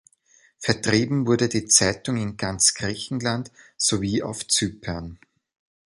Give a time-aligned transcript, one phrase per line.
[0.57, 5.19] Vertrieben wurde die Zeitung in ganz Griechenland sowie auf Zypern.